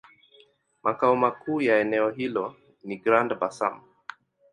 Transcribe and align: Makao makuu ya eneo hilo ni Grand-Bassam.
Makao 0.83 1.15
makuu 1.15 1.61
ya 1.61 1.79
eneo 1.79 2.09
hilo 2.09 2.55
ni 2.83 2.97
Grand-Bassam. 2.97 3.81